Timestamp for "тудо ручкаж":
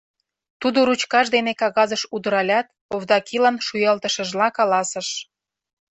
0.61-1.25